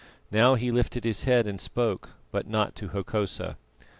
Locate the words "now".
0.31-0.55